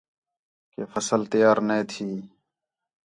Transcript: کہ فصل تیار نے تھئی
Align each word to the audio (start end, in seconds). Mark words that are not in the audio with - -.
کہ 0.71 0.81
فصل 0.91 1.21
تیار 1.31 1.57
نے 1.67 1.77
تھئی 1.91 2.13